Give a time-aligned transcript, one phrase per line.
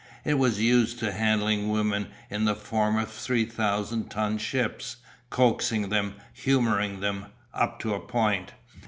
[0.25, 4.97] It was used to handling women in the form of three thousand ton ships,
[5.29, 8.53] coaxing them, humouring them up to a point.